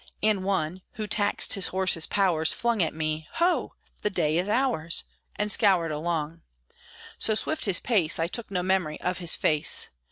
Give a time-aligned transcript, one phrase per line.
[0.23, 3.75] And one, who taxed his horse's powers, Flung at me, "Ho!
[4.01, 5.03] the day is ours!"
[5.35, 6.41] And scoured along.
[7.19, 9.89] So swift his pace, I took no memory of his face.